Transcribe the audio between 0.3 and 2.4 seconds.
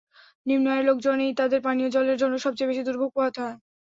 নিম্ন আয়ের লোকজনকেই, তাঁদের পানীয়জলের জন্য